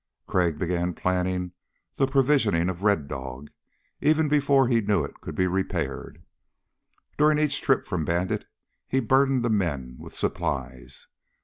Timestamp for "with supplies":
9.99-11.05